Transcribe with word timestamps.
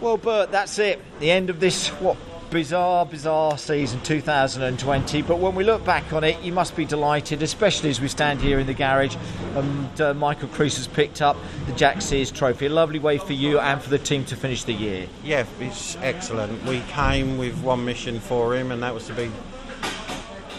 Well, 0.00 0.18
Bert, 0.18 0.52
that's 0.52 0.78
it. 0.78 1.00
The 1.20 1.30
end 1.30 1.48
of 1.48 1.58
this 1.58 1.88
what 1.88 2.16
bizarre, 2.50 3.04
bizarre 3.06 3.58
season 3.58 4.00
2020. 4.02 5.22
But 5.22 5.38
when 5.38 5.54
we 5.54 5.64
look 5.64 5.84
back 5.84 6.12
on 6.12 6.22
it, 6.22 6.40
you 6.42 6.52
must 6.52 6.76
be 6.76 6.84
delighted, 6.84 7.42
especially 7.42 7.90
as 7.90 8.00
we 8.00 8.08
stand 8.08 8.40
here 8.40 8.58
in 8.58 8.66
the 8.66 8.74
garage 8.74 9.16
and 9.54 10.00
uh, 10.00 10.14
Michael 10.14 10.48
Crees 10.48 10.76
has 10.76 10.86
picked 10.86 11.22
up 11.22 11.36
the 11.66 11.72
Jack 11.72 12.02
Sears 12.02 12.30
Trophy. 12.30 12.66
A 12.66 12.70
lovely 12.70 12.98
way 12.98 13.18
for 13.18 13.32
you 13.32 13.58
and 13.58 13.80
for 13.80 13.90
the 13.90 13.98
team 13.98 14.24
to 14.26 14.36
finish 14.36 14.64
the 14.64 14.72
year. 14.72 15.06
Yeah, 15.24 15.46
it's 15.60 15.96
excellent. 15.96 16.62
We 16.64 16.80
came 16.88 17.38
with 17.38 17.58
one 17.62 17.84
mission 17.84 18.20
for 18.20 18.54
him, 18.54 18.70
and 18.72 18.82
that 18.82 18.94
was 18.94 19.06
to 19.06 19.14
be 19.14 19.30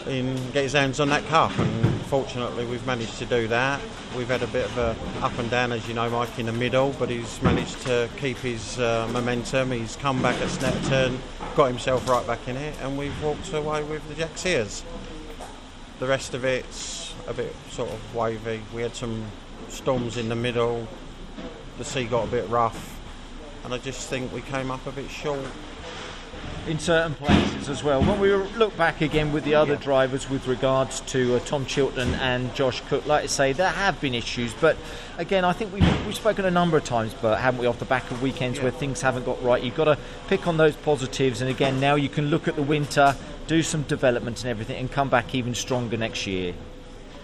in 0.09 0.35
get 0.51 0.63
his 0.63 0.73
hands 0.73 0.99
on 0.99 1.09
that 1.09 1.25
cup. 1.27 1.57
And 1.59 2.01
fortunately, 2.01 2.65
we've 2.65 2.85
managed 2.85 3.17
to 3.19 3.25
do 3.25 3.47
that. 3.47 3.81
We've 4.15 4.27
had 4.27 4.43
a 4.43 4.47
bit 4.47 4.65
of 4.65 4.77
a 4.77 4.95
up 5.23 5.37
and 5.37 5.49
down, 5.49 5.71
as 5.71 5.87
you 5.87 5.93
know, 5.93 6.09
Mike, 6.09 6.39
in 6.39 6.45
the 6.45 6.51
middle, 6.51 6.95
but 6.97 7.09
he's 7.09 7.41
managed 7.41 7.81
to 7.81 8.09
keep 8.17 8.37
his 8.37 8.79
uh, 8.79 9.09
momentum. 9.11 9.71
He's 9.71 9.95
come 9.97 10.21
back 10.21 10.35
at 10.41 10.47
Snetterton, 10.47 11.17
got 11.55 11.65
himself 11.67 12.07
right 12.07 12.25
back 12.25 12.47
in 12.47 12.55
it, 12.55 12.75
and 12.81 12.97
we've 12.97 13.23
walked 13.23 13.53
away 13.53 13.83
with 13.83 14.07
the 14.07 14.15
Jack 14.15 14.37
Sears. 14.37 14.83
The 15.99 16.07
rest 16.07 16.33
of 16.33 16.45
it's 16.45 17.13
a 17.27 17.33
bit 17.33 17.53
sort 17.71 17.89
of 17.89 18.15
wavy. 18.15 18.61
We 18.73 18.81
had 18.81 18.95
some 18.95 19.25
storms 19.69 20.17
in 20.17 20.29
the 20.29 20.35
middle. 20.35 20.87
The 21.77 21.85
sea 21.85 22.05
got 22.05 22.27
a 22.27 22.31
bit 22.31 22.47
rough, 22.49 22.99
and 23.63 23.73
I 23.73 23.77
just 23.77 24.09
think 24.09 24.33
we 24.33 24.41
came 24.41 24.71
up 24.71 24.85
a 24.87 24.91
bit 24.91 25.09
short 25.09 25.45
in 26.67 26.79
certain 26.79 27.13
places 27.15 27.69
as 27.69 27.83
well. 27.83 28.01
When 28.01 28.19
we 28.19 28.33
look 28.33 28.75
back 28.77 29.01
again 29.01 29.31
with 29.31 29.43
the 29.43 29.55
other 29.55 29.73
yeah. 29.73 29.79
drivers 29.79 30.29
with 30.29 30.47
regards 30.47 31.01
to 31.01 31.35
uh, 31.35 31.39
Tom 31.39 31.65
Chilton 31.65 32.13
and 32.15 32.53
Josh 32.55 32.81
Cook, 32.81 33.05
like 33.05 33.23
I 33.23 33.27
say, 33.27 33.53
there 33.53 33.69
have 33.69 33.99
been 34.01 34.13
issues. 34.13 34.53
But 34.53 34.77
again, 35.17 35.45
I 35.45 35.53
think 35.53 35.73
we've, 35.73 36.05
we've 36.05 36.15
spoken 36.15 36.45
a 36.45 36.51
number 36.51 36.77
of 36.77 36.83
times, 36.83 37.13
but 37.21 37.39
haven't 37.39 37.59
we, 37.61 37.67
off 37.67 37.79
the 37.79 37.85
back 37.85 38.09
of 38.11 38.21
weekends 38.21 38.57
yeah. 38.57 38.63
where 38.63 38.71
things 38.71 39.01
haven't 39.01 39.25
got 39.25 39.41
right? 39.43 39.63
You've 39.63 39.75
got 39.75 39.85
to 39.85 39.97
pick 40.27 40.47
on 40.47 40.57
those 40.57 40.75
positives. 40.75 41.41
And 41.41 41.49
again, 41.49 41.79
now 41.79 41.95
you 41.95 42.09
can 42.09 42.27
look 42.27 42.47
at 42.47 42.55
the 42.55 42.63
winter, 42.63 43.15
do 43.47 43.63
some 43.63 43.83
development 43.83 44.41
and 44.41 44.49
everything, 44.49 44.77
and 44.77 44.91
come 44.91 45.09
back 45.09 45.33
even 45.33 45.55
stronger 45.55 45.97
next 45.97 46.27
year. 46.27 46.53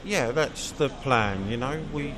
Yeah, 0.06 0.32
that's 0.32 0.72
the 0.72 0.90
plan. 0.90 1.50
You 1.50 1.58
know, 1.58 1.82
we 1.94 2.14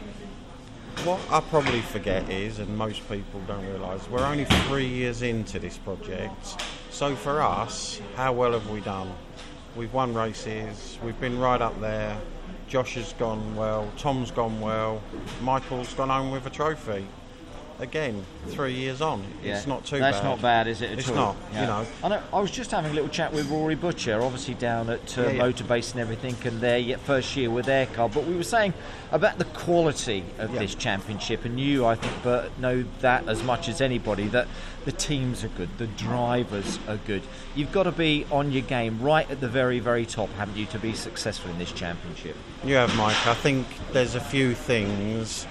what 1.03 1.19
I 1.29 1.39
probably 1.41 1.81
forget 1.81 2.29
is, 2.29 2.57
and 2.59 2.75
most 2.77 3.07
people 3.09 3.41
don't 3.47 3.65
realise, 3.67 4.09
we're 4.09 4.25
only 4.25 4.45
three 4.45 4.87
years 4.87 5.21
into 5.21 5.59
this 5.59 5.77
project. 5.77 6.61
So 6.95 7.13
for 7.13 7.41
us, 7.41 7.99
how 8.15 8.31
well 8.31 8.53
have 8.53 8.69
we 8.69 8.79
done? 8.79 9.11
We've 9.75 9.91
won 9.91 10.13
races, 10.13 10.97
we've 11.03 11.19
been 11.19 11.38
right 11.38 11.61
up 11.61 11.77
there. 11.81 12.17
Josh 12.69 12.93
has 12.93 13.11
gone 13.11 13.53
well, 13.53 13.91
Tom's 13.97 14.31
gone 14.31 14.61
well, 14.61 15.01
Michael's 15.41 15.93
gone 15.93 16.07
home 16.07 16.31
with 16.31 16.45
a 16.45 16.49
trophy 16.49 17.05
again, 17.79 18.25
three 18.47 18.73
years 18.73 19.01
on. 19.01 19.23
Yeah. 19.43 19.57
It's 19.57 19.67
not 19.67 19.85
too 19.85 19.99
bad. 19.99 20.13
That's 20.13 20.17
bad. 20.19 20.29
not 20.29 20.41
bad, 20.41 20.67
is 20.67 20.81
it? 20.81 20.99
it's 20.99 21.09
all? 21.09 21.15
not. 21.15 21.35
Yeah. 21.51 21.61
You 21.61 21.67
know. 21.67 21.87
I 22.03 22.07
know. 22.09 22.23
I 22.33 22.39
was 22.39 22.51
just 22.51 22.71
having 22.71 22.91
a 22.91 22.93
little 22.93 23.09
chat 23.09 23.33
with 23.33 23.49
Rory 23.49 23.75
Butcher, 23.75 24.21
obviously 24.21 24.53
down 24.53 24.89
at 24.89 25.17
uh, 25.17 25.27
yeah, 25.27 25.39
Motorbase 25.39 25.91
and 25.91 26.01
everything, 26.01 26.35
and 26.45 26.61
their 26.61 26.97
first 26.99 27.35
year 27.35 27.49
with 27.49 27.65
their 27.65 27.85
car. 27.87 28.09
But 28.09 28.25
we 28.25 28.35
were 28.35 28.43
saying 28.43 28.73
about 29.11 29.37
the 29.37 29.45
quality 29.45 30.23
of 30.37 30.53
this 30.53 30.75
championship, 30.75 31.45
and 31.45 31.59
you, 31.59 31.85
I 31.85 31.95
think, 31.95 32.23
Bert, 32.23 32.57
know 32.59 32.85
that 33.01 33.27
as 33.27 33.43
much 33.43 33.67
as 33.67 33.81
anybody 33.81 34.27
that 34.27 34.47
the 34.85 34.91
teams 34.91 35.43
are 35.43 35.49
good, 35.49 35.69
the 35.77 35.87
drivers 35.87 36.79
are 36.87 36.97
good. 37.07 37.23
You've 37.55 37.71
got 37.71 37.83
to 37.83 37.91
be 37.91 38.25
on 38.31 38.51
your 38.51 38.61
game 38.61 39.01
right 39.01 39.29
at 39.29 39.41
the 39.41 39.47
very, 39.47 39.79
very 39.79 40.05
top, 40.05 40.29
haven't 40.33 40.57
you, 40.57 40.65
to 40.67 40.79
be 40.79 40.93
successful 40.93 41.49
in 41.51 41.57
this 41.57 41.71
championship? 41.71 42.35
You 42.63 42.75
have, 42.75 42.95
Mike. 42.95 43.27
I 43.27 43.33
think 43.33 43.67
there's 43.91 44.15
a 44.15 44.19
few 44.19 44.53
things 44.53 45.47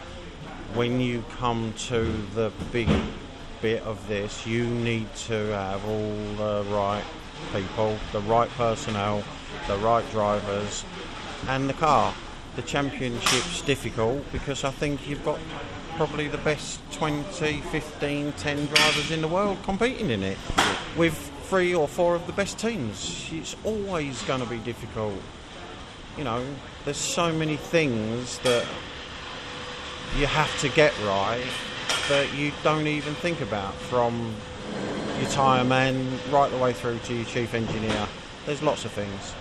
when 0.75 1.01
you 1.01 1.25
come 1.39 1.73
to 1.75 2.05
the 2.35 2.51
big 2.73 2.89
bit 3.63 3.81
of 3.85 4.07
this, 4.09 4.45
you 4.45 4.67
need 4.67 5.13
to 5.15 5.47
have 5.53 5.85
all 5.87 6.35
the 6.37 6.65
right 6.71 7.05
people, 7.53 7.97
the 8.13 8.21
right 8.21 8.51
personnel, 8.51 9.23
the 9.69 9.77
right 9.79 10.09
drivers, 10.11 10.85
and 11.49 11.69
the 11.69 11.75
car. 11.75 12.13
The 12.57 12.63
championship's 12.63 13.63
difficult 13.63 14.31
because 14.33 14.65
I 14.65 14.71
think 14.71 15.09
you've 15.09 15.25
got 15.25 15.39
probably 15.97 16.29
the 16.29 16.39
best 16.39 16.81
20, 16.93 17.61
15, 17.61 18.33
10 18.33 18.67
drivers 18.67 19.11
in 19.11 19.23
the 19.23 19.29
world 19.29 19.59
competing 19.63 20.11
in 20.11 20.23
it 20.23 20.39
with 20.97 21.15
three 21.45 21.75
or 21.75 21.87
four 21.87 22.17
of 22.17 22.27
the 22.27 22.33
best 22.33 22.59
teams. 22.59 23.29
It's 23.33 23.55
always 23.65 24.23
going 24.23 24.41
to 24.41 24.47
be 24.47 24.59
difficult. 24.59 25.21
You 26.19 26.25
know, 26.25 26.45
there's 26.85 26.97
so 26.97 27.33
many 27.33 27.57
things 27.57 28.39
that 28.41 28.67
you 30.17 30.27
have 30.27 30.61
to 30.61 30.69
get 30.69 30.93
right 31.01 31.45
that 32.09 32.33
you 32.35 32.53
don't 32.63 32.87
even 32.87 33.15
think 33.15 33.41
about 33.41 33.75
from 33.75 34.35
your 35.21 35.31
tyre 35.31 35.65
man 35.65 36.19
right 36.31 36.51
the 36.51 36.59
way 36.59 36.73
through 36.73 36.99
to 37.01 37.15
your 37.15 37.25
chief 37.25 37.55
engineer. 37.55 38.07
There's 38.47 38.63
lots 38.63 38.85
of 38.85 38.93
things. 38.93 39.35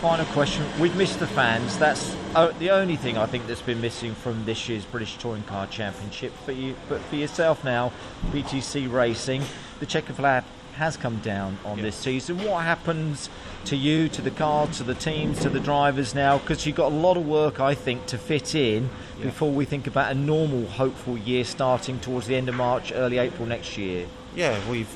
Final 0.00 0.26
question. 0.26 0.64
We've 0.78 0.94
missed 0.96 1.18
the 1.18 1.26
fans. 1.26 1.78
That's 1.78 2.14
uh, 2.34 2.52
the 2.58 2.70
only 2.70 2.96
thing 2.96 3.18
I 3.18 3.26
think 3.26 3.46
that's 3.46 3.62
been 3.62 3.80
missing 3.80 4.14
from 4.14 4.44
this 4.44 4.68
year's 4.68 4.84
British 4.84 5.16
Touring 5.18 5.42
Car 5.42 5.66
Championship. 5.66 6.32
For 6.44 6.52
you, 6.52 6.74
but 6.88 7.00
for 7.02 7.16
yourself 7.16 7.64
now, 7.64 7.92
BTC 8.30 8.90
Racing, 8.90 9.42
the 9.78 9.86
checker 9.86 10.12
flag 10.12 10.44
has 10.80 10.96
come 10.96 11.18
down 11.18 11.58
on 11.62 11.82
this 11.82 11.94
season. 11.94 12.42
What 12.42 12.64
happens 12.64 13.28
to 13.66 13.76
you, 13.76 14.08
to 14.08 14.22
the 14.22 14.30
car, 14.30 14.66
to 14.66 14.82
the 14.82 14.94
teams, 14.94 15.38
to 15.40 15.50
the 15.50 15.60
drivers 15.60 16.14
now? 16.14 16.38
Because 16.38 16.64
you've 16.64 16.76
got 16.76 16.90
a 16.90 16.94
lot 16.94 17.18
of 17.18 17.26
work, 17.26 17.60
I 17.60 17.74
think, 17.74 18.06
to 18.06 18.16
fit 18.16 18.54
in 18.54 18.88
before 19.20 19.52
we 19.52 19.66
think 19.66 19.86
about 19.86 20.10
a 20.10 20.14
normal, 20.14 20.64
hopeful 20.66 21.18
year 21.18 21.44
starting 21.44 22.00
towards 22.00 22.26
the 22.28 22.34
end 22.34 22.48
of 22.48 22.54
March, 22.54 22.92
early 22.94 23.18
April 23.18 23.46
next 23.46 23.76
year. 23.76 24.06
Yeah, 24.34 24.58
we've 24.70 24.88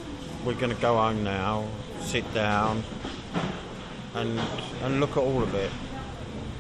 we're 0.46 0.54
going 0.54 0.74
to 0.74 0.80
go 0.80 0.96
home 0.96 1.22
now, 1.22 1.68
sit 2.00 2.24
down, 2.32 2.82
and 4.14 4.40
and 4.82 5.00
look 5.00 5.10
at 5.10 5.18
all 5.18 5.42
of 5.42 5.54
it. 5.54 5.70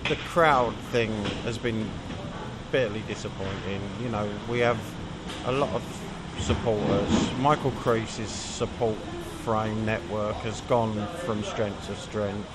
The 0.06 0.16
crowd 0.16 0.74
thing 0.92 1.10
has 1.44 1.56
been 1.56 1.90
bitterly 2.70 3.02
disappointing. 3.08 3.80
You 4.02 4.10
know, 4.10 4.28
we 4.50 4.58
have 4.58 4.78
a 5.46 5.52
lot 5.52 5.70
of 5.70 5.82
supporters. 6.40 7.32
Michael 7.38 7.70
Crees's 7.72 8.30
support 8.30 8.96
frame 9.44 9.84
network 9.84 10.36
has 10.36 10.60
gone 10.62 11.06
from 11.24 11.42
strength 11.44 11.86
to 11.86 11.96
strength. 11.96 12.48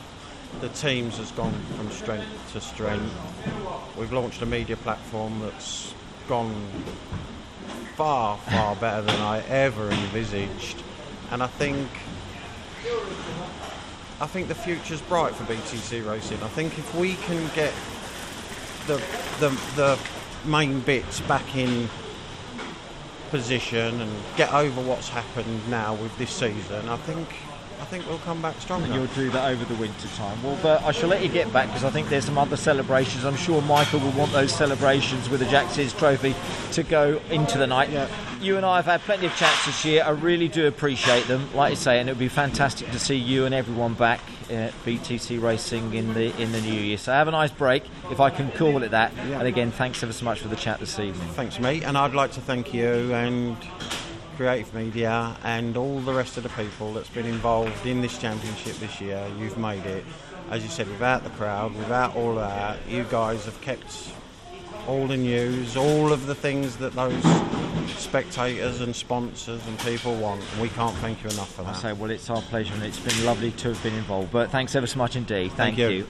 The 0.62 0.70
teams 0.70 1.18
has 1.18 1.32
gone 1.32 1.54
from 1.76 1.92
strength 1.92 2.52
to 2.54 2.62
strength. 2.62 3.14
We've 3.98 4.12
launched 4.12 4.42
a 4.42 4.46
media 4.46 4.78
platform 4.78 5.40
that's 5.42 5.94
gone 6.28 6.54
far, 7.96 8.38
far 8.38 8.76
better 8.78 9.02
than 9.02 9.20
I 9.22 9.42
ever 9.48 9.90
envisaged. 9.90 10.82
And 11.32 11.44
I 11.44 11.48
think 11.48 11.88
I 14.22 14.26
think 14.26 14.48
the 14.48 14.56
future's 14.56 15.02
bright 15.02 15.34
for 15.34 15.44
BTC 15.46 16.06
Racing. 16.10 16.42
I 16.44 16.48
think 16.48 16.78
if 16.78 16.96
we 16.96 17.16
can 17.16 17.50
get 17.56 17.74
the 18.88 19.02
the, 19.40 19.50
the 19.76 20.00
main 20.46 20.80
bits 20.80 21.20
back 21.22 21.56
in 21.56 21.90
position 23.30 24.02
and 24.02 24.12
get 24.38 24.54
over 24.54 24.82
what's 24.82 25.10
happened 25.10 25.70
now 25.70 25.94
with 25.96 26.18
this 26.18 26.32
season, 26.32 26.88
I 26.90 26.98
think 26.98 27.28
I 27.80 27.86
think 27.86 28.06
we'll 28.08 28.20
come 28.20 28.42
back 28.42 28.60
stronger. 28.60 28.86
And 28.86 28.94
you'll 28.94 29.08
do 29.08 29.30
that 29.30 29.50
over 29.50 29.64
the 29.64 29.76
winter 29.76 30.08
time. 30.10 30.42
Well, 30.44 30.58
but 30.62 30.84
I 30.84 30.92
shall 30.92 31.08
let 31.08 31.24
you 31.24 31.30
get 31.30 31.52
back 31.54 31.68
because 31.68 31.86
I 31.86 31.90
think 31.90 32.10
there's 32.10 32.26
some 32.26 32.38
other 32.38 32.58
celebrations. 32.58 33.24
I'm 33.24 33.38
sure 33.38 33.62
Michael 33.62 34.02
will 34.02 34.12
want 34.12 34.34
those 34.34 34.54
celebrations 34.54 35.30
with 35.30 35.40
the 35.40 35.46
Jack 35.46 35.72
Sears 35.72 35.94
Trophy 35.94 36.36
to 36.74 36.84
go 36.84 37.22
into 37.30 37.58
the 37.58 37.68
night. 37.68 37.90
Yeah. 37.90 38.08
You 38.42 38.58
and 38.58 38.66
I 38.66 38.76
have 38.78 38.86
had 38.86 39.02
plenty 39.02 39.28
of 39.28 39.36
chats 39.38 39.66
this 39.66 39.86
year. 39.86 40.04
I 40.04 40.10
really 40.10 40.50
do 40.50 40.68
appreciate 40.68 41.28
them, 41.28 41.50
like 41.56 41.72
I 41.72 41.76
say, 41.76 42.00
and 42.00 42.10
it 42.10 42.14
would 42.14 42.20
be 42.20 42.28
fantastic 42.28 42.92
to 42.92 43.00
see 43.00 43.16
you 43.16 43.46
and 43.46 43.56
everyone 43.56 43.94
back 43.94 44.20
at 44.52 44.74
BTC 44.86 45.42
Racing 45.42 45.94
in 45.94 46.14
the 46.14 46.36
in 46.42 46.52
the 46.52 46.62
new 46.62 46.74
year. 46.74 46.98
So 46.98 47.12
have 47.12 47.28
a 47.28 47.32
nice 47.32 47.52
break, 47.52 47.84
if 48.12 48.20
I 48.20 48.30
can 48.30 48.52
call 48.52 48.84
it 48.84 48.92
that. 48.92 49.14
Yeah. 49.16 49.40
And 49.40 49.48
again, 49.48 49.72
thanks 49.72 50.02
ever 50.04 50.14
so 50.14 50.26
much 50.26 50.40
for 50.40 50.48
the 50.48 50.56
chat 50.56 50.80
this 50.80 51.00
evening. 51.00 51.28
Thanks, 51.30 51.60
mate. 51.60 51.84
And 51.84 51.98
I'd 51.98 52.14
like 52.14 52.32
to 52.34 52.42
thank 52.42 52.74
you 52.74 53.14
and 53.14 53.58
Creative 54.38 54.74
Media 54.74 55.36
and 55.44 55.76
all 55.76 56.00
the 56.00 56.14
rest 56.14 56.38
of 56.38 56.44
the 56.44 56.50
people 56.50 56.94
that's 56.94 57.10
been 57.10 57.26
involved 57.26 57.86
in 57.86 58.02
this 58.02 58.18
championship 58.18 58.76
this 58.78 59.02
year. 59.02 59.26
You've 59.38 59.58
made 59.58 59.86
it. 59.86 60.06
As 60.50 60.64
you 60.64 60.70
said, 60.70 60.88
without 60.88 61.24
the 61.24 61.30
crowd, 61.32 61.76
without 61.76 62.16
all 62.16 62.36
that, 62.36 62.80
you 62.88 63.04
guys 63.12 63.46
have 63.46 63.60
kept 63.62 64.12
all 64.88 65.06
the 65.06 65.18
news, 65.18 65.78
all 65.78 66.12
of 66.12 66.26
the 66.26 66.34
things 66.34 66.78
that 66.78 66.94
those 66.94 67.24
spectators 67.98 68.82
and 68.82 68.96
sponsors 68.96 69.66
and 69.68 69.80
people 69.80 70.16
want. 70.16 70.42
And 70.54 70.62
we 70.62 70.70
can't 70.70 70.96
thank 70.98 71.24
you 71.24 71.30
enough 71.30 71.54
for 71.54 71.64
that. 71.64 71.76
I 71.76 71.80
say, 71.80 71.94
well, 71.94 72.12
it's 72.12 72.30
our 72.30 72.42
pleasure 72.44 72.74
and 72.74 72.84
it's 72.84 73.00
been 73.00 73.26
lovely 73.26 73.52
to 73.52 73.70
have 73.70 73.84
been 73.84 73.96
involved. 73.96 74.32
But 74.32 74.50
thanks 74.52 74.76
ever 74.76 74.88
so 74.88 74.98
much 74.98 75.16
indeed. 75.16 75.52
Thank, 75.52 75.76
thank 75.76 75.78
you. 75.78 75.90
you. 75.90 76.08